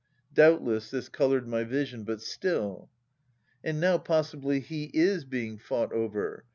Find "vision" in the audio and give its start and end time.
1.63-2.03